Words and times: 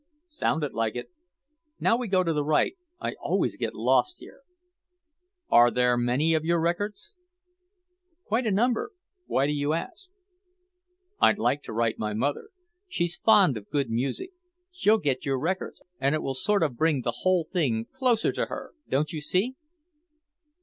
"Sounded 0.27 0.73
like 0.73 0.95
it. 0.95 1.11
Now 1.79 1.95
we 1.95 2.07
go 2.07 2.23
to 2.23 2.33
the 2.33 2.43
right. 2.43 2.75
I 2.99 3.13
always 3.21 3.55
get 3.55 3.75
lost 3.75 4.17
here." 4.17 4.41
"Are 5.49 5.69
there 5.69 5.95
many 5.95 6.33
of 6.33 6.43
your 6.43 6.59
records?" 6.59 7.13
"Quite 8.23 8.47
a 8.47 8.51
number. 8.51 8.93
Why 9.27 9.45
do 9.45 9.51
you 9.53 9.73
ask?" 9.73 10.09
"I'd 11.19 11.37
like 11.37 11.61
to 11.65 11.71
write 11.73 11.99
my 11.99 12.15
mother. 12.15 12.49
She's 12.89 13.15
fond 13.17 13.57
of 13.57 13.69
good 13.69 13.91
music. 13.91 14.31
She'll 14.71 14.97
get 14.97 15.23
your 15.27 15.37
records, 15.37 15.83
and 15.99 16.15
it 16.15 16.23
will 16.23 16.33
sort 16.33 16.63
of 16.63 16.77
bring 16.77 17.03
the 17.03 17.17
whole 17.17 17.43
thing 17.43 17.85
closer 17.93 18.31
to 18.31 18.47
her, 18.47 18.73
don't 18.89 19.13
you 19.13 19.21
see?" 19.21 19.53